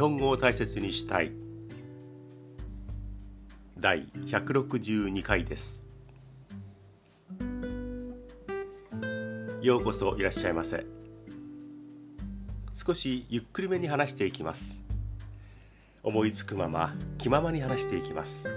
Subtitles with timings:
[0.00, 1.30] 本語を大切にしたい。
[3.78, 5.86] 第162回です。
[9.60, 10.86] ようこそいらっしゃいませ。
[12.72, 14.82] 少しゆっくりめに話していきます。
[16.02, 18.48] 思いつくまま気ままに話していきます。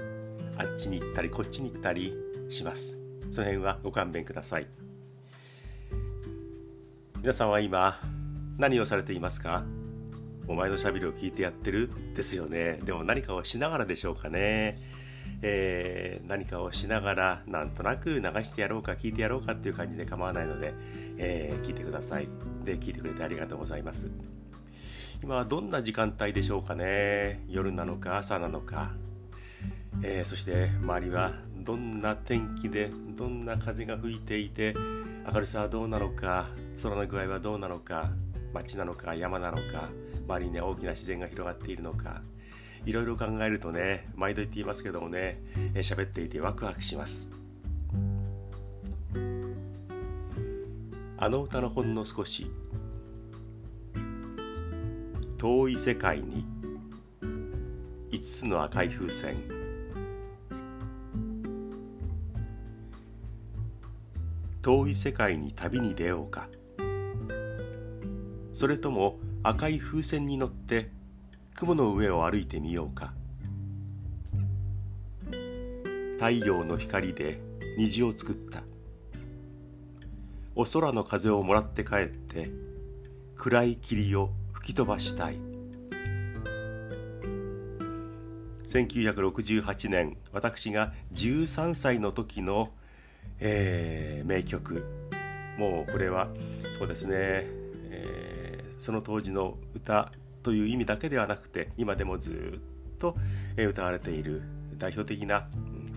[0.55, 2.15] あっちに行ったりこっちに行ったり
[2.49, 2.97] します。
[3.31, 4.67] その辺はご勘弁ください。
[7.17, 7.99] 皆さんは今
[8.57, 9.65] 何をされていますか？
[10.47, 11.89] お前のしゃべりを聞いてやってる？
[12.15, 12.79] ですよね。
[12.83, 14.77] でも何かをしながらでしょうかね。
[15.41, 20.73] えー、何かをしながらなんとなく流してやろうか聞いてやろうかっていう感じで構わないので、
[21.17, 22.27] えー、聞いてください。
[22.63, 24.09] で聞いてくれてありがとうございます。
[25.21, 27.43] 今はどんな時間帯でしょうかね。
[27.47, 28.91] 夜なのか朝なのか、
[30.01, 34.73] えー、そして周りはどんな天気でどんな風が吹いていて
[35.31, 36.47] 明るさはどうなのか
[36.81, 38.11] 空の具合はどうなのか
[38.53, 39.89] 街なのか山なのか。
[40.27, 42.21] 周りに、ね、大きな自然が広がっているのか。
[42.85, 45.41] いろいろ考えるとね毎度言っていますけどもね
[45.75, 47.31] 喋、えー、っていてワクワクします。
[51.17, 52.51] あの歌のほんの少し
[55.37, 56.45] 遠い世界に
[58.11, 59.37] 5つの赤い風船
[64.61, 66.47] 遠い世界に旅に出ようか。
[68.53, 70.89] それとも赤い風船に乗って
[71.53, 73.13] 雲の上を歩いてみようか。
[76.13, 77.41] 太陽の光で
[77.77, 78.63] 虹を作った。
[80.55, 82.51] お空の風をもらって帰って
[83.35, 85.37] 暗い霧を吹き飛ばしたい。
[88.63, 92.71] 1968年私が13歳の時の、
[93.41, 94.85] えー、名曲。
[95.57, 96.29] もうこれは
[96.71, 97.62] そうですね、
[98.83, 100.11] その当時の歌
[100.43, 102.59] という意味だけではなくて今でもず
[102.95, 103.15] っと
[103.57, 104.41] 歌われている
[104.77, 105.47] 代表的な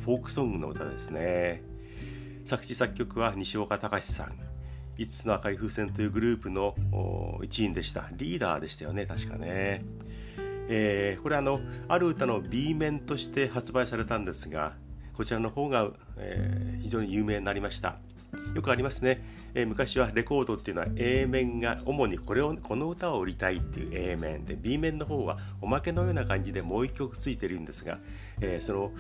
[0.05, 1.65] フォークソングの歌ですね。
[2.45, 4.39] 作詞作曲は西岡隆さん。
[4.99, 6.77] 5つの赤い風船というグループの
[7.43, 8.09] 一員でした。
[8.13, 9.85] リーダーでしたよね確かね、
[10.69, 11.59] えー、これあの
[11.89, 14.75] ある歌の B 面として発売されたんですが
[15.13, 17.99] こちらの方が、えー、非常に有名になりました。
[18.55, 19.23] よくありますね、
[19.55, 27.99] えー、昔はレコードっていうのは A 面が主にこれをこの歌を売りたいっていう A 面で B 面の方はおまけのような感じでもう一曲ついてるんですが、
[28.41, 28.93] えー、その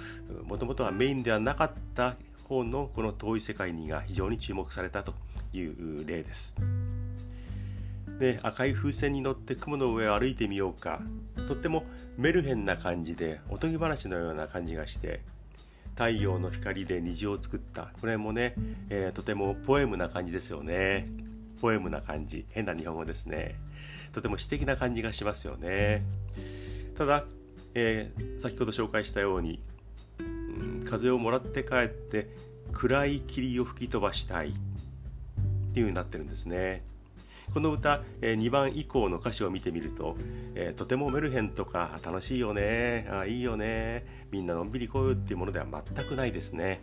[0.45, 5.15] もともとはメインではなかった方のこの遠い世界にが非常に注目されたと
[5.53, 6.55] いう例です。
[8.19, 11.01] で赤い風船に乗って雲の上を歩いてみようか
[11.49, 11.85] とっても
[12.17, 15.21] メルヘンな感じでおとぎ話のような感じがして
[15.97, 17.89] 太陽の光で虹を作った。
[18.01, 18.55] これもね、
[18.91, 21.09] えー、とてもポエムな感じですよね。
[21.61, 22.45] ポエムな感じ。
[22.51, 23.57] 変な日本語ですね。
[24.13, 26.05] とても詩的な感じがしますよね。
[26.97, 27.25] ただ、
[27.75, 29.63] えー、先ほど紹介したように、
[30.21, 32.29] うん、風をもらって帰って
[32.73, 34.53] 暗い霧を吹き飛ばしたいっ
[35.73, 36.85] ていう風になってるんですね。
[37.53, 40.17] この歌、え、2番以降の歌詞を見てみると、
[40.55, 43.09] え、とてもメルヘンとか楽しいよね。
[43.11, 44.05] あいいよね。
[44.31, 46.83] みんなのんびり来ようっていうものでは全くないですね。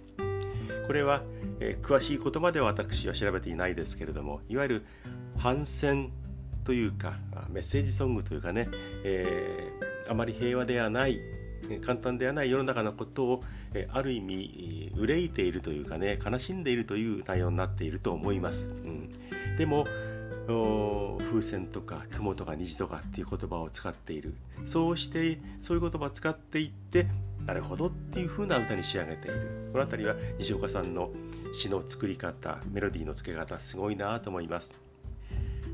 [0.88, 1.24] これは、
[1.60, 4.86] え、詳しい言葉では私は調べていないですけれどもいわゆる
[5.38, 6.12] 反戦
[6.64, 7.14] というか
[7.50, 8.70] メッセージソングというかね、
[9.04, 11.20] えー、あまり平和ではない
[11.86, 13.42] 簡単ではない世の中のことを
[13.90, 19.10] ある意味憂いているというかね悲しんでいるという内容になっていると思います、うん、
[19.58, 19.86] でも
[20.48, 24.34] 風船とか雲とか虹とかっていう言葉を使っている。
[24.66, 27.08] そうしてそういう言葉を使っていって
[27.46, 29.70] なるほどっていう風な歌に仕上げている。
[29.72, 31.12] この辺りは西岡さんの
[31.54, 34.74] 詩の作り方メロディーの付け方すごいなと思います。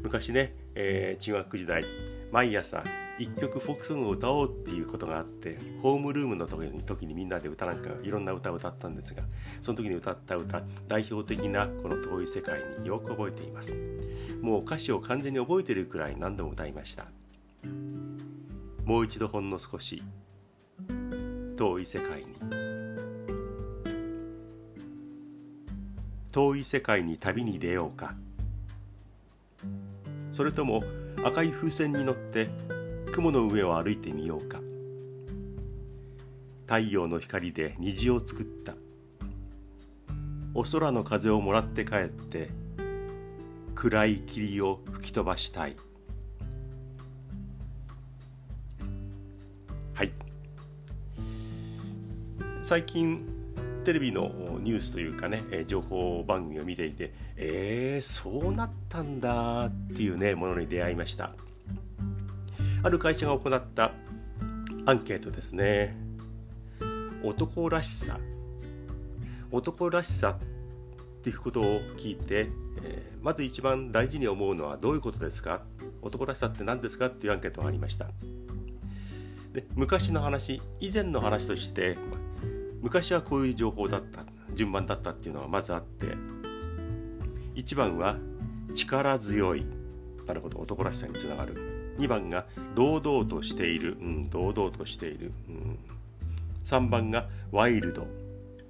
[0.03, 1.83] 昔ね、えー、中学時代
[2.31, 2.83] 毎朝
[3.17, 9.23] 1曲フォークソングを歌おうっていうことがあってホームルームの時に時にみんなで歌なんかいろんな歌を歌ったんですが
[9.61, 13.75] その時に歌った歌代表的なこの遠い世界によく覚えています。
[14.41, 17.07] もう歌詞を完全に覚えてるくらい何度も歌いました。
[18.85, 20.01] もう一度ほんの少し
[21.57, 22.27] 遠い世界に。
[26.31, 28.15] 遠い世界に旅に出ようか。
[30.31, 30.83] それとも
[31.21, 32.49] 赤い風船に乗って
[33.11, 34.61] 雲の上を歩いてみようか。
[36.65, 38.75] 太陽の光で虹を作った。
[40.53, 42.49] お空の風をもらって帰って
[43.75, 45.75] 暗い霧を吹き飛ばしたい。
[49.93, 50.13] はい。
[52.61, 53.27] 最近
[53.83, 54.31] テレビの
[54.61, 61.31] ニュースというかね情報番組を見ていてえー、そうなったんだっていうねものに出会いました。
[62.83, 63.93] ある会社が行った
[64.85, 65.95] アンケートですね。
[67.23, 68.19] 男らしさ。
[69.51, 72.49] 男らしさっていうことを聞いて、
[72.83, 75.61] えー、まず一番大事に思うのはどういうことですか？
[76.01, 78.07] 男らしさって何ですかっていうアンケートがありました。
[79.53, 81.97] で昔の話以前の話として
[82.81, 86.15] 昔はこういう情報だった順番だったっていうのがまずあって
[87.59, 88.17] 1番は
[88.73, 89.65] 力強い。
[90.25, 91.95] なるほど男らしさにつながる。
[91.97, 92.45] 2番が
[92.75, 95.79] 堂々としている、うん、堂々としている、うん、
[96.63, 98.07] 3番がワイルド。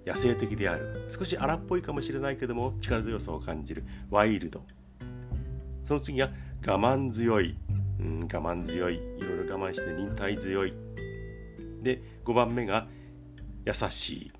[0.07, 1.06] 野生的である。
[1.07, 3.83] 少し荒っぽいかもしれないけども力強さを感じる。
[4.09, 4.63] ワイルド。
[5.83, 6.30] その次は
[6.65, 7.56] 我慢強い、
[8.00, 8.95] うん、我慢強い。
[8.95, 10.74] いろいろ我慢して忍耐強い。
[11.83, 12.88] で5番目が
[13.65, 14.31] 優しい。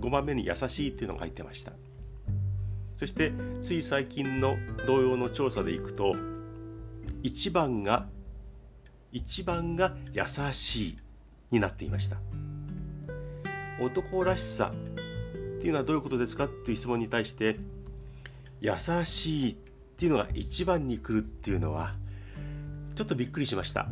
[0.00, 1.72] 5番目に優しいっていうのが入ってました。
[2.96, 4.56] そしてつい最近の
[4.86, 6.14] 同様の調査でいくと
[7.22, 8.06] 1番が
[9.12, 10.96] 1番が優しい
[11.50, 12.16] になっていました。
[13.80, 17.56] 男らしさっていうのはどういうことですかっていう質問に対して
[18.60, 18.72] 優
[19.04, 21.94] しいっていうのが一番に来るっていうのは
[22.94, 23.88] ちょっとびっくりしました。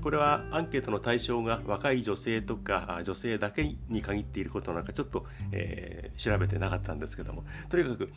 [0.00, 7.44] これはアンケートの対象が若い女性とか女性だけに限っていることなんかちょっと、えー、調べてなかったんですけども。
[7.68, 8.10] とにかく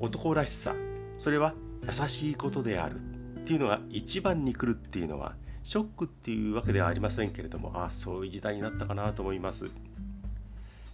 [0.00, 0.74] 男らしさ。
[1.18, 1.54] それは
[1.86, 2.96] 優しいことである。
[2.96, 9.70] っていうのが一番に来るっていうのはショックっていうわけではありませんけれどもああそういう時代になったかなと思います。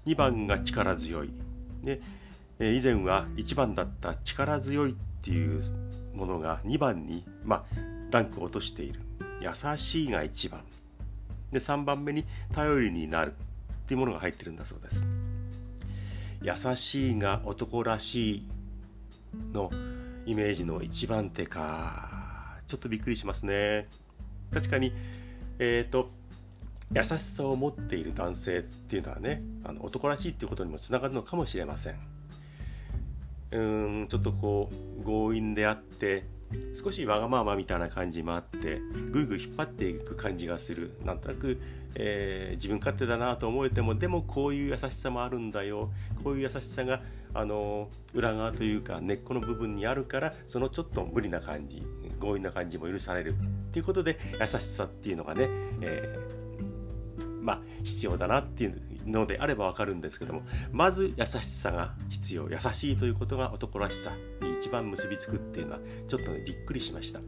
[0.06, 1.31] 2番が力強い。
[1.83, 2.00] で
[2.59, 5.62] 以前は1番だった力強いっていう
[6.15, 7.65] ものが2番に、まあ、
[8.11, 9.00] ランクを落としている。
[9.40, 10.62] 優しいが1番。
[11.52, 13.32] で3番目に頼りになる。
[13.32, 13.34] っ
[13.90, 15.04] ていうものが入ってるんだそうです。
[16.42, 18.48] 優しいが男らしい
[19.52, 19.70] の
[20.26, 22.60] イメージの一番手か。
[22.69, 23.88] ちょっとびっくりしますね。
[24.52, 24.92] 確かに
[25.58, 26.10] えっ、ー、と
[26.94, 31.96] 優しさを持っている男性っていうのはねあの男らしいっていうことにもつながるのかもしれません。
[33.52, 34.70] うんちょっとこ
[35.00, 36.25] う強引であって
[36.75, 38.81] 少しわがままみたいな感じもあって
[39.11, 40.99] ぐいぐい引っ張っていく感じがする。
[41.05, 41.61] なんとなく、
[41.94, 45.91] えー、自分勝手だなと思えてもでもこういう優しさもあるんだよ。
[46.23, 47.02] こういう優しさが
[47.32, 51.82] あの裏側というか根っこの部分にあるからそのちょっと無理な感じ
[52.20, 53.35] 強引な感じも許される。
[53.35, 55.49] っていうことで優しさっていうのがね、
[55.81, 60.43] えー、まあ必要だなっていうのであればわかるんですけども
[60.73, 62.49] まず優しさが必要。
[62.49, 64.12] 優しいということが男らしさ
[64.43, 67.20] に一番結びつくっていうのはちょっとねびっくりしました。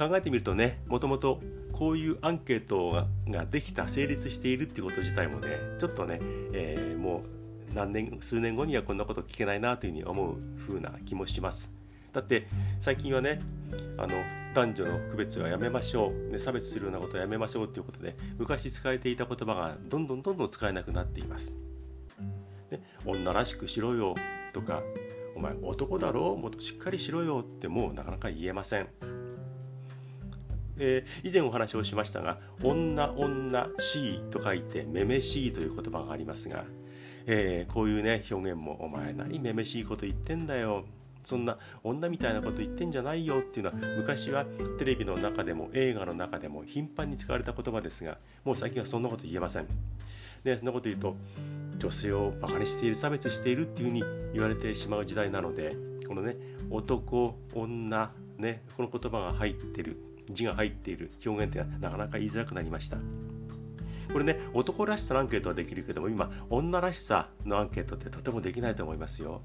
[0.00, 1.42] 考えてみるとねもともと
[1.72, 6.20] こういうアンケートができた成立しているっていうこと自体もねちょっとね、
[6.52, 7.24] えー、も
[7.70, 11.79] う何年数年後にはこんなこと聞けないなというふうに思うふうな気もします
[12.12, 12.46] だって
[12.78, 13.38] 最近はね
[13.96, 14.14] あの
[14.54, 21.52] 男女の区別はやめましょう、ね、差別するようなことはやめましょうということで昔使えていた言葉がどんどんどんどん使えなくなっています。
[22.70, 24.14] ね、女らしくしろよ
[24.52, 24.82] とか
[25.36, 26.36] お前男だろ？
[26.36, 28.88] もっとしっかりしろよってもうなかなか言えません。
[30.82, 36.64] えー、以前お話をしましたが「女女しい」と書いて「めめしい」という言葉がありますが、
[37.26, 40.84] えー、こういうね表現も「お前何めめしいこと言ってんだよ」
[41.24, 44.44] そんな女みたいなこと言ってんじゃないよっていうのは昔は
[44.78, 49.66] テレビの中でも映画の中でも頻繁に使われた言葉ですがもう最近はそんなこと言えません。
[50.44, 51.16] でそんなこと言うと
[51.78, 56.36] 女性をバカにしている差別しているっていうふうに言われてしまう時代なのでこのね
[56.70, 59.98] 男女ねこの言葉が入ってる
[60.30, 62.98] 字が入っている表現ってなかなか言いづらくなりました。
[64.12, 69.42] これね男らしさのアンケートはできるけども今女らしさのアンケートってとてもできないと思いますよ。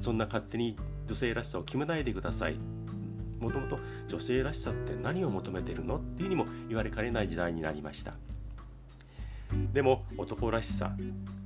[0.00, 0.76] そんな勝手に
[1.06, 2.56] 女性らしさを決めないでください。
[3.40, 3.78] もともと
[4.08, 5.98] 女性らしさって何を求めてるの？
[5.98, 8.14] っていうにも言われかねない時代になりました。
[9.72, 10.94] でも男らしさ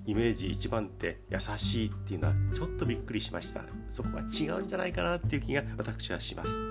[0.06, 3.62] イメージ一番手優しいっていうのはちょっとびっくりしました。
[3.88, 6.62] そこは違うんじゃないかなっていう気が私はします。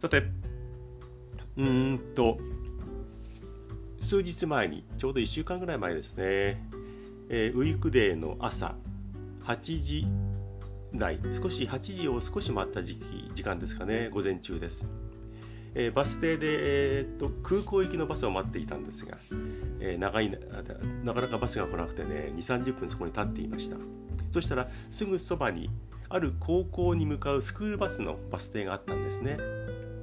[0.00, 0.24] さて
[1.56, 2.38] うーんと
[4.00, 6.60] 数日前にちょうど1週間ぐらい前ですね。
[7.28, 8.74] えー、ウィークデーの朝
[9.44, 10.06] 8時
[10.94, 14.88] 台少し8時を少し待った時期時間ですかね午前中です、
[15.74, 19.18] えー、バス停で、えー、っと空港行きのバスを待っていたんですが、
[19.80, 20.30] えー、長い
[21.02, 23.76] なかなかバスが来なくてね2 3 0分そこに立っていました。
[24.32, 25.70] そしたらすぐそばに
[26.08, 29.36] ある高校に向かうスクールバスのバス停があったんですね。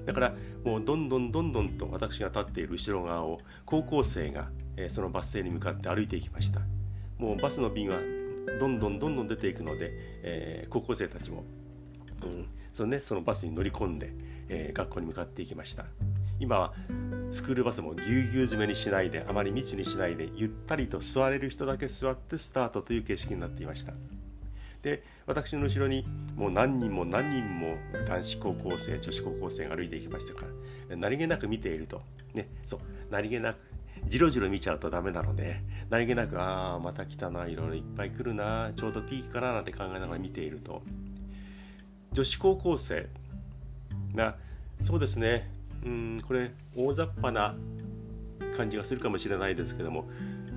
[0.06, 0.34] だから
[0.64, 6.62] もうどんどんどんどんと私が立っている後ろ側を高校生が、えー、そのバス停に向かって歩いていきました
[7.20, 8.00] もうバスの便は
[8.60, 9.92] どんどんどんどん出ていくので、
[10.24, 11.44] えー、高校生たちも、
[12.24, 14.12] うん、その,、ね、そのバスに乗り込んで、
[14.48, 15.86] えー、学校に向かっていきました。
[16.40, 16.74] 今は
[17.32, 23.92] スクールバスもぎゅうぎゅう詰めにしないであまり密にしないでゆったりと座れる人だけ座ってスタートという形式になっていました。
[24.82, 26.06] で私の後ろに
[26.38, 27.76] もう何人も何人も
[28.08, 30.46] 男子高校生女子高校生が歩いていきましたか
[30.90, 32.02] ら何気なく見ていると
[32.34, 32.80] ねそう
[33.12, 33.58] 何気なく
[34.10, 40.82] じろじろ見ちゃうとダメなので何気なくああまた来たないろいろいっぱい来るなちょうどピークかななんて考えながら見ていると。
[42.12, 43.08] 女子高校生
[44.16, 44.36] が
[44.82, 45.50] そうですね
[45.86, 47.56] うんこれ大雑把な
[48.58, 50.10] 感じがするかもしれないですけども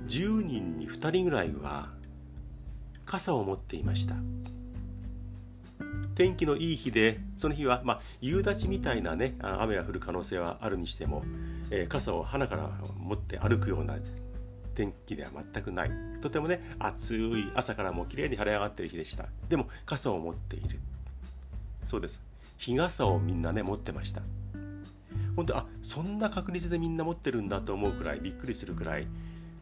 [0.07, 1.91] 10人に2人ぐらいは
[3.05, 4.15] 傘を持っていました。
[6.15, 11.23] 天気のいい日でその日は、まあ、夕立みたいなね雨が降る可能性はあるにしても、
[11.71, 13.97] えー、傘を花から持って歩くような
[14.75, 15.91] 天気では全くない。
[16.21, 19.25] とてもね暑い朝からもう綺麗に晴れ上がってる日でした。
[19.49, 20.79] でも傘を持っている。
[21.85, 22.23] そうです。
[22.57, 24.21] 日傘をみんなね持ってました。
[25.35, 29.07] 本当あそんな確率でみんな持ってるんだと思うくらいびっくりするくらい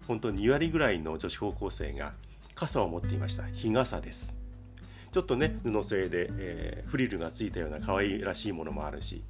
[0.08, 2.13] 本当2割ぐらいの女子高校生が
[2.55, 3.43] 傘を持っていました。
[3.48, 4.40] 日傘です。
[5.12, 9.24] ちょっとね布製で、えー、フリルがついたような可愛らしいものもあるし、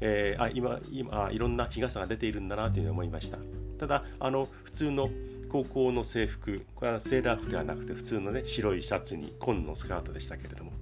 [0.00, 3.38] えー、あ今今いろんな日傘が出ているんだなというふうに思いました。
[3.78, 5.10] ただあの普通の
[5.48, 10.72] 高校の制服これはセーラー服ではなくて普通のね白いシャツに紺のスカートでしたけれども。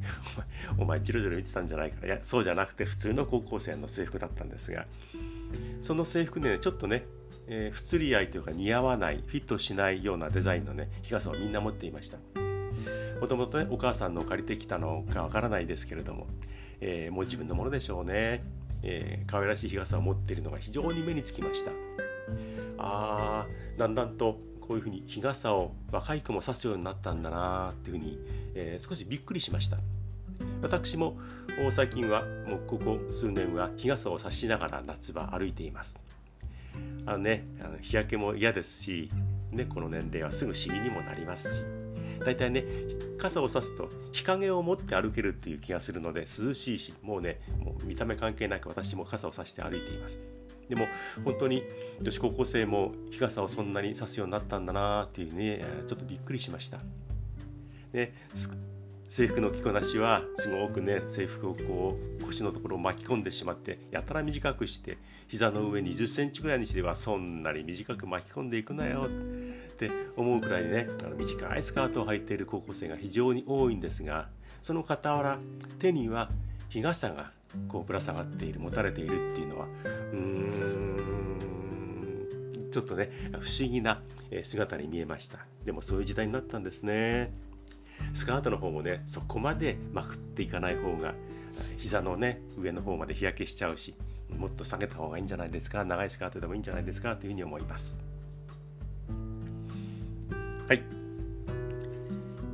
[0.78, 4.86] お前じろじろ見てたんじゃないかいやそうじゃなくて普通の高校生の制服だったんですが。
[5.82, 7.04] その制服ねちょっとね、
[7.46, 12.49] えー、不釣り合いというか似合わないフィットしないようなデザインのね日傘をみんな持っていました
[13.20, 16.26] もともとねお母さんの借りてきたのかわからないですけれども、
[16.80, 18.42] えー、もう自分のものでしょうね、
[18.82, 21.72] えー、可愛らしい日傘を持っているのが非常に目につきました。
[22.78, 28.18] あーだんだんとこういうふうに日傘を若い子も差すようになったんだなっていうふうに、
[28.54, 29.78] えー、少しびっくりしました。
[30.62, 31.18] 私も
[31.70, 35.98] 最近はもうここ数年は日傘を差しながら夏場歩いています。
[37.04, 39.10] あのねあの日焼けも嫌ですし、
[39.50, 41.79] ね、この年齢はすぐシミにもなりますし。
[42.24, 42.64] 大体ね
[43.18, 50.20] 傘を差すと日陰を持って歩けるっていう気がするので涼しいしもうねもう見た目関係なく私も傘を差して歩いています
[50.68, 50.86] でも
[51.24, 51.64] 本当に
[52.00, 56.78] 女子高校生も日傘をそんなに差すようになったんだなっていうねちょっとびっくりしました。
[57.92, 58.14] ね、
[59.08, 69.08] 制服の着こなしはすごくね制服をこう腰のところを巻き込んでしまってやたら短くして膝の上2 0センチぐらいにしてはそんなに短く巻き込んでいくなよ
[69.86, 74.28] って思うくらいねあの短いスカートを履いている高校生が非常に多いんですが
[74.60, 75.38] その傍ら
[75.78, 76.28] 手には
[76.68, 77.30] 日傘が
[77.68, 79.66] こうぶら下がっている持たれているっていうのは
[80.12, 81.00] うーん
[82.70, 84.02] ちょっとね不思議な
[84.42, 85.38] 姿に見えました。
[85.64, 87.32] でもそういう時代になったんですね。
[88.14, 91.14] スカートの方もねそこまでまくっていかない方が
[91.78, 93.96] 膝のね上の方まで日焼けしちゃうし
[94.38, 98.09] もっと下げた方がいいんじゃないですか長いスカートでもいいんじゃないですかというふうに思います。
[100.70, 100.82] はい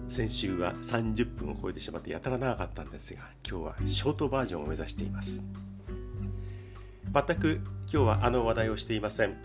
[0.08, 5.42] 先週は30分を超えてしまってやたら長かったんですが今日はショートバージョンを目指しています
[7.12, 9.36] 全く今日はあの話題をしていません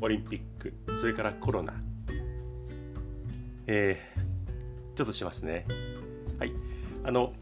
[0.00, 1.74] オリンピックそれからコロナ
[3.66, 5.66] えー、ちょっとしますね。
[6.38, 6.52] はい。
[7.02, 7.32] あの、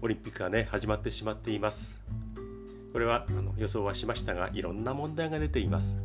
[0.00, 1.98] オリンピックがね、始まってしまっています。
[2.92, 5.98] これはあの予想はしましたが、いろんな問題が出ています。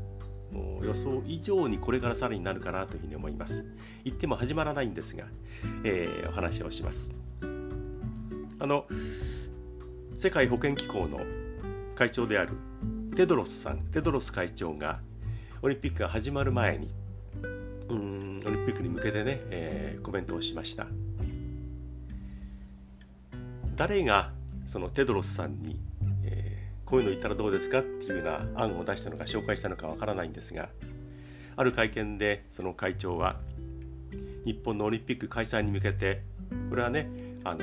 [0.83, 3.65] 予想以上にこれからさらになるかなというふうに思います。
[4.03, 5.25] 言っても始まらないんですが、
[5.83, 7.15] えー、お話をします。
[8.59, 8.85] あの、
[10.17, 11.19] 世界保健機構の
[11.95, 12.53] 会長である
[13.15, 14.99] テドロスさん、テドロス会長が、
[15.61, 16.91] オリンピックが始まる前に、
[17.89, 20.87] うんオリンピックに向けてね、えー、コメントをしました
[23.75, 24.31] 誰が
[24.65, 25.79] そのテドロスさんに、
[26.91, 30.67] こういうの言ったらどうですかっていうような案を出したのか紹介したのかわからないんですが
[31.55, 33.39] ある会見でその会長は
[34.43, 36.21] 日本のオリンピック開催に向けて
[36.69, 37.09] これはね
[37.45, 37.59] あの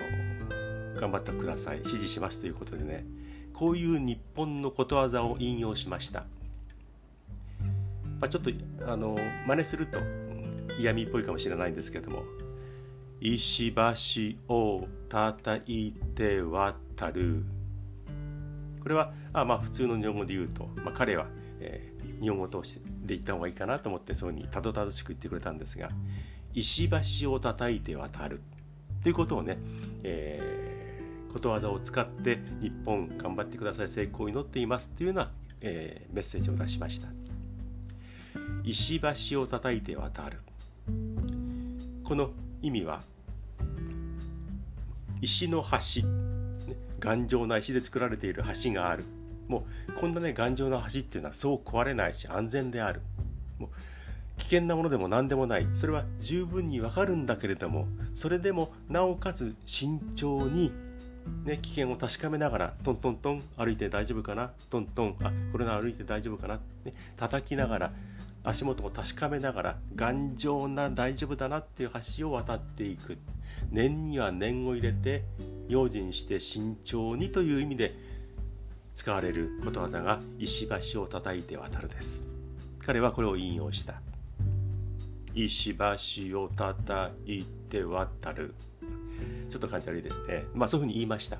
[0.99, 3.04] 頑張ってください支持しますということでね
[3.52, 6.26] こういう日本のことわざを引用しました、ま
[8.23, 8.50] あ、ちょっと
[8.90, 9.14] あの
[9.47, 9.99] 真似すると
[10.78, 12.23] 嫌味っぽいかもしれないんですけども
[13.20, 17.58] 石橋を叩いて渡る。
[18.88, 21.26] これはあまあ普通の日本語で言うと、まあ、彼は、
[21.61, 25.90] えー、日本語を通してで言った方がいいかなと思ってそうにたどたどしく言ってくれたんですが
[26.54, 26.88] 石
[27.21, 28.40] 橋を叩いて渡る。
[29.02, 29.59] ということをね、
[30.04, 35.30] えー、ことわざを使って日本頑張ってください成功を祈っていますというような、
[35.61, 37.09] えー、メッセージを出しました。
[38.64, 40.38] 石橋を叩いて渡る。
[42.04, 42.30] この
[42.62, 43.02] 意味は
[45.21, 46.27] 石の橋、
[47.00, 49.05] 頑丈な石で作られている橋がある。
[49.49, 53.00] もうこんなね頑丈な橋っていうのはそう壊れないし安全である。
[53.59, 53.69] もう
[54.38, 55.67] 危険なものでも何でもない。
[55.73, 60.73] それは十分にわかるんだけれどもそれでもなおかつ慎重に
[61.45, 64.50] ね、危険を確かめながらトントントン歩いて大丈夫かな？
[64.71, 67.93] トントンあこれなら歩いて大丈夫かな、ね、叩きながら
[68.45, 73.19] 足元を確かめながら頑丈な大丈夫だなっていう橋を渡っていく。
[73.71, 75.23] 念には念を入れて
[75.69, 77.95] 用心して慎重にという意味で
[78.95, 82.27] 使われることわざが石橋を叩いて渡るです。
[82.81, 84.01] 彼はこれを引用した。
[85.35, 88.55] 石橋を叩いて渡る。
[89.49, 90.45] ちょっと感じ悪いですね。
[90.55, 91.39] まあそういうふうに言いました。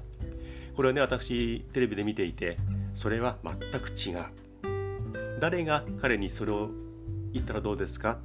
[0.77, 2.57] これはね私テレビで見ていて
[2.95, 5.41] それは全く違う。
[5.41, 6.71] 誰が彼にそれを
[7.33, 8.19] 言ったらどうですか？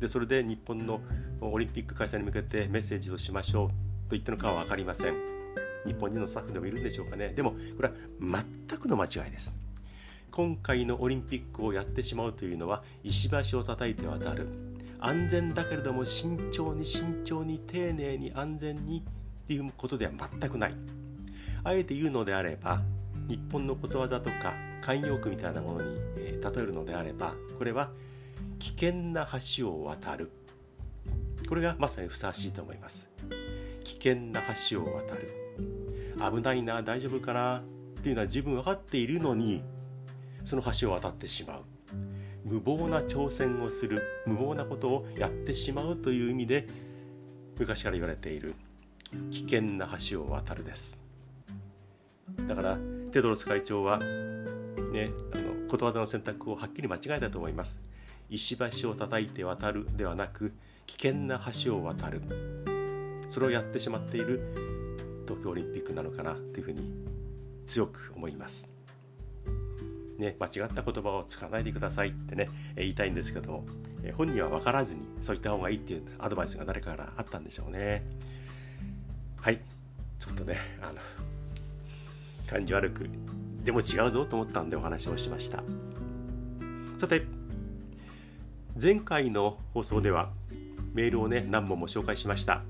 [0.00, 1.00] でそれで日本の
[1.40, 3.74] オリンピック開催に向けてメッセージをしましょうと
[4.10, 5.37] 言ったのかは分かりません。
[5.86, 7.30] 日本人のスタッフでもいるんでしょうかね。
[7.30, 9.56] でもこれは全くの間違いです。
[10.30, 14.48] 今回のオリンピックをやってしまうというのは石橋を叩いて渡る。
[15.00, 19.04] 安全だけれども慎重に慎重に丁寧に安全に
[19.44, 20.74] っていうことでは全くない。
[21.64, 22.80] あえて言うのであれば
[23.28, 27.90] 日本のことわざとか慣用句みたいなものに、え、例えるのであればこれは
[28.58, 30.30] 危険な橋を渡る。
[31.48, 33.08] これがまさにふさわしいと思います。
[33.84, 35.47] 危険な橋を渡る。
[36.18, 37.62] 危ないな大丈夫かなっ
[38.02, 39.62] ていうのは十分分かっているのに
[40.44, 41.62] その橋を渡ってしまう。
[42.44, 46.66] 無謀な挑戦をする無謀なことをやってしまうという意味で
[47.58, 48.54] 昔から言われている
[49.30, 51.02] 危険な橋を渡るです。
[52.46, 52.78] だから
[53.12, 57.78] テドロス会長はねあのことわざの選択をはっきり間違えたと思います。
[58.30, 60.52] 石橋を叩いて渡るではなく
[60.86, 62.22] 危険な橋を渡る。
[63.28, 64.77] それをやってしまっている
[65.28, 66.90] 東京オリンピックなのかなというふうに
[67.66, 68.70] 強く思います。
[70.18, 73.66] ね、間違った言葉を使わないでくださいってね、言いたいんですけども、
[74.16, 78.04] 本人は分からずにそういった方がいいっていうアドバイスが誰かからあったんでしょうね。
[79.36, 79.60] はい、
[80.18, 80.98] ちょっとね、あの、
[82.48, 83.08] 感じ悪く、
[83.62, 85.62] でも違うぞと思ったんでお話をしました。
[86.96, 87.22] さて、
[88.80, 90.32] 前回の放送では
[90.94, 92.62] メールをね、何本も紹介しました。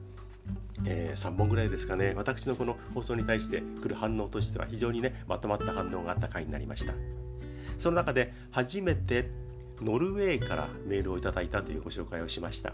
[0.84, 2.14] えー、3本ぐらいですかね。
[2.16, 6.94] 私のこの放送に対して来る反応としては非常にねまとまった反応があった回になりました。
[7.78, 9.30] その中で初めて
[9.80, 12.72] ノルウェーからメールをいただいたというご紹介をしました。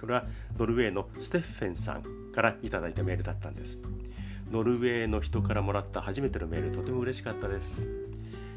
[0.00, 0.26] これは
[0.58, 3.80] ノルウェーのステッフェンさんからいただいたメールだったんです。
[4.50, 7.90] ノルウェーの人からもらった初めてのメールとても嬉しかったです。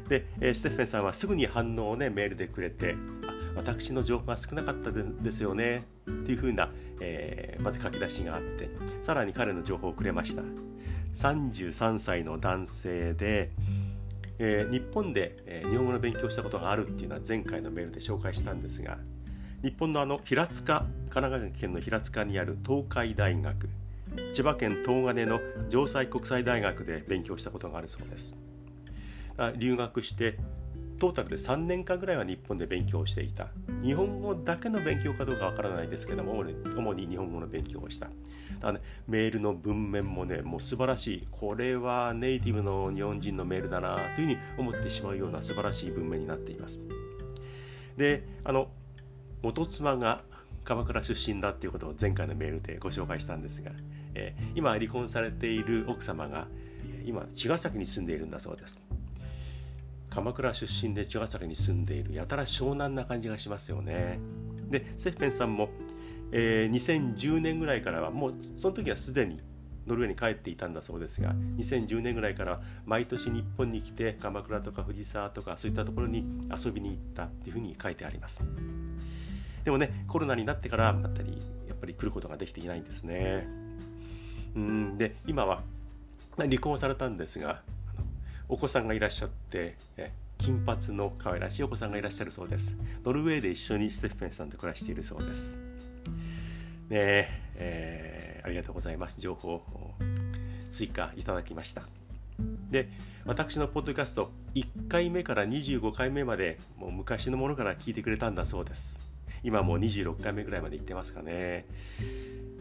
[0.08, 2.96] で、えステッフェンさんはすぐに反応をねメールでくれて
[3.58, 5.84] 私の情報が少なかったですよね。
[6.08, 8.70] っていうふうな、えー、まず書き出しがあって
[9.02, 10.42] さらに彼の情報をくれました。
[11.14, 13.50] 33歳の男性で、
[14.38, 18.98] えー、日本で、えー、日本語の勉強したことがあるっていうのは前回のメールで紹介したんですが
[19.62, 23.68] 日本のあの平塚神奈川県の平塚にある東海大学
[24.32, 28.36] 千葉県東金の城西国際大学で勉強したことがあるそうです。
[29.56, 30.36] 留学して
[30.98, 33.48] トータルで3年間ぐらいは日本で勉強していた。
[33.82, 36.32] 日本語だけの勉強かどうかわからないですけども
[36.76, 38.08] 主に日本語の勉強をした。
[38.60, 41.28] だね、メールの文面もねもう素晴らしい。
[41.30, 46.80] これはネイティブの日本人のメールだなというふうに思ってしまうような素晴らしい文面になっています。
[47.96, 48.68] であの
[49.42, 50.22] 元妻が
[50.64, 53.70] 鎌倉出身だっていうことを前回のメールでご紹介したんですが、
[54.14, 56.48] えー、今離婚されている奥様が
[57.06, 58.78] 今茅ヶ崎に住んでいるんだそうです。
[60.18, 64.18] 鎌倉出身で茅ヶ崎に住んでいるやたら湘南な感じがしますよね。
[64.68, 65.68] でセッペンさんも、
[66.32, 69.40] えー、2010年ぐらいからはもうその時はすでに
[69.86, 78.42] ノルウェーに帰っていたんだそうですが2010年ぐらいから毎年日本に来て鎌倉とか藤沢とかそういったところに遊びに行ったっていうふうに書いてあります。
[79.62, 83.46] でもねコロナになってからだったりやっぱり来ることができていないんですね。
[84.56, 85.62] うんで今は
[86.36, 87.62] 離婚されたんですが
[88.48, 89.76] お子さんがいらっしゃって
[90.38, 92.76] 金髪の可愛らしいお子さんがいらっしゃるそうです。
[93.04, 95.56] ノルウェーで一緒にステッフェンさんと暮らしているそうです。
[96.88, 99.20] ねえー、ありがとうございます。
[99.20, 99.94] 情報を
[100.70, 101.82] 追加いただきました。
[102.70, 102.88] で
[103.26, 108.98] 私のポッドキャスト1回目から25回目までもう昔のものから聞いてくれたんだそうです。
[109.42, 111.66] 今もう26回目ぐらいまで行ってますかね。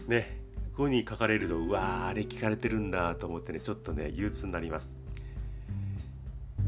[0.08, 0.38] ね
[0.76, 4.92] ここに書かれるとうわーあれ聞かれてるんだと思ってねちょっとね憂鬱になります。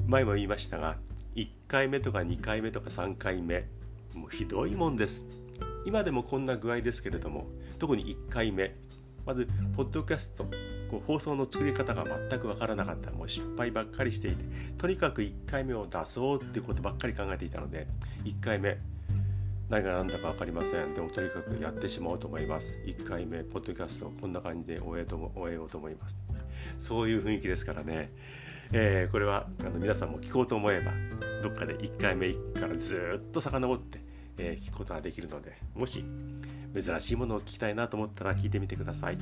[0.10, 0.98] 前も言いましたが
[1.36, 3.68] 1回目とか2回目とか3回目
[4.16, 5.28] もうひどいもんです。
[5.86, 7.46] 今でもこんな具合ですけれども
[7.78, 8.76] 特に1回目
[9.24, 10.46] まずポッドキャスト
[11.06, 13.12] 放送の作り方が全く分からなかった。
[13.12, 14.44] もう失敗ばっかりしていて
[14.80, 17.86] とにかく1回目を出そうっていうことばっかり考えていたので
[18.24, 18.80] 1回目
[19.70, 20.96] 何が何だか分かりません。
[20.96, 22.80] でもとにかくやってしまおうと思います。
[22.88, 26.18] 1回目ポッドキャストこんな感じで終えと終えようと思います。
[26.80, 28.12] そういう雰囲気ですからね、
[28.72, 30.92] えー、これはあの皆さんも聞こうと思えば
[31.42, 34.02] どっかで1回目からずっと遡って、
[34.38, 36.06] えー、聞くことができるのでもし
[36.76, 39.18] 珍しいものを聞きたいなと思ったら聞いてみてください。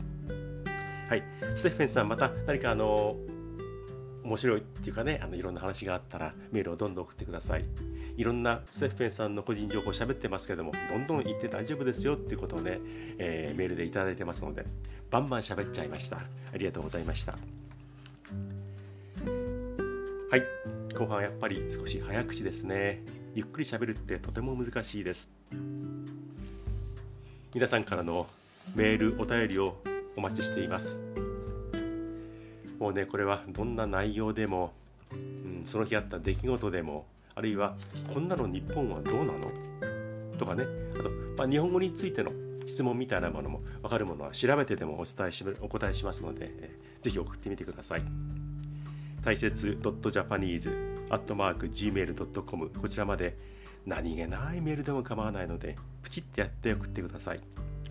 [1.10, 1.24] はい。
[1.56, 3.16] ステッフェンさんまた何かあの
[4.26, 7.66] 面白いっていうかねあのいろんな話があったらメールをどんどん送ってください。
[8.18, 12.80] いろんなステッフェンさんの個人情報喋ってますけどもどんどん言って大丈夫ですよっていうことをね、
[13.18, 14.66] えー、メールで頂いてますので
[15.10, 16.18] バンバン喋っちゃいました。
[16.18, 17.38] ありがとうございました。
[20.38, 20.48] はい。
[20.94, 23.02] 後半はやっぱり少し早口ですね。
[23.34, 25.34] ゆっくり喋るってとても難しいです。
[27.56, 28.28] 皆さんからの
[28.76, 29.78] メールお便りを
[30.16, 31.02] お待ちしています。
[32.78, 34.74] もうねこれはどんな内容でも、
[35.12, 37.76] うん、その日あった出来事でもあるいは
[38.14, 39.52] こんなの日本はどうなの？
[40.38, 40.66] とかね。
[41.00, 42.32] あと、まあ、日本語についての
[42.68, 48.04] 質問みたいなものも分かるものは調べてでもお伝えしお答えしますので、えー、ぜひ送ってみてください。
[49.22, 53.38] 大切 .japanese.gmail.com こちらまで
[53.86, 57.40] 何気ないメールでも構わないのでプチってやって送ってください。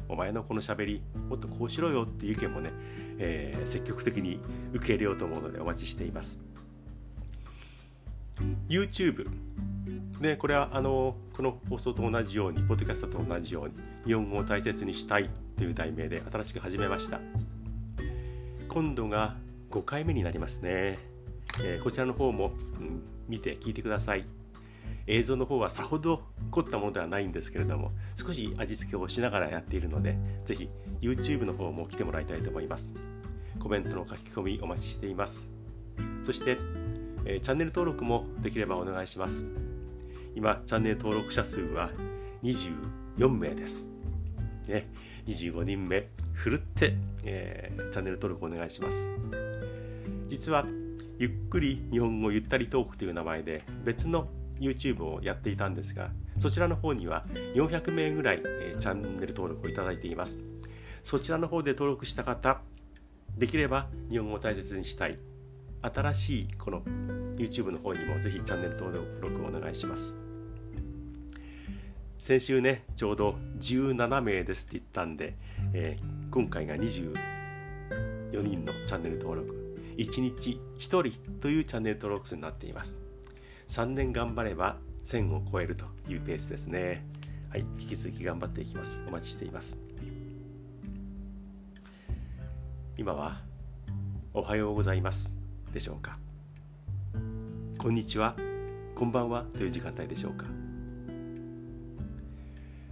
[0.09, 2.71] お前のこのしゃべりもっとこうしろよっていう意見もね、
[3.19, 4.39] えー、積極的に
[4.73, 6.45] 受け入れようと思うのでお待ちしています。
[8.69, 9.29] YouTube
[10.21, 13.75] でこれはあのこの放送と同じようにポッドキャストと同じように
[14.07, 17.21] 日本語を大切にしたいという題名で新しく始めました。
[18.69, 19.37] 今度が
[19.71, 20.99] 5回目になりますね、
[21.63, 24.25] え、こちらの方も、ん、見て聞いてください。
[25.07, 30.69] 映像の方はさほど凝ったものではないんですけれども少し味付けをしながらやっているのでぜひ
[31.01, 32.91] YouTube の方も来てもらいたいと思います。
[33.59, 35.49] コメントの書き込みお待ちしています。
[36.23, 36.59] そして、
[37.25, 39.47] え、チャンネル登録もできればお願いします。
[40.35, 41.91] 今チャンネル登録者数は
[42.43, 43.93] 24名です。
[44.69, 44.89] ね、
[45.27, 49.11] 25人目ふるって、えー、チャンネル登録お願いします。
[50.29, 50.67] 実は
[51.19, 54.29] ゆっくり日本語ゆったりトークという名前で別の
[54.61, 57.25] YouTube をやっていたんですがそちらの方には
[57.55, 60.39] 400名ぐらい、えー、チャンネル登録をいただいています。
[61.03, 62.61] そちらの方で登録した方
[63.39, 65.19] できれば日本語を大切にしたい
[65.81, 66.83] 新しいこの
[67.37, 70.19] YouTube の方にもぜひチャンネル登録をお願いします。
[72.19, 75.37] 先週ねちょうど17名ですって言ったんで、
[75.73, 77.13] えー、今回が24
[78.43, 79.66] 人のチャンネル登録
[79.97, 82.97] 1日1人というチャンネル登録数になっています。
[83.69, 87.05] 3年頑張れば1000を超えるというペースですね。
[87.51, 89.03] はい引き続き頑張っていきます。
[89.09, 89.79] お待ちしています。
[92.99, 93.41] 今は
[94.33, 95.37] おはようございます
[95.73, 96.19] でしょうか。
[97.79, 98.37] こんにちは。
[98.95, 100.47] こんばんはという時間帯でしょうか。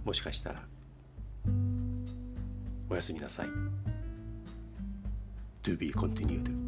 [0.03, 0.61] もしかしたら
[2.89, 3.47] おやすみなさい。
[5.63, 6.64] To be continued.